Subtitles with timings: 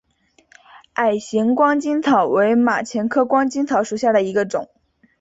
[0.95, 4.67] 矮形光巾草为马钱科光巾草属下的一个种。